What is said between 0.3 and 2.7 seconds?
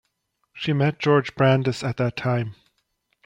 She met Georg Brandes at that time.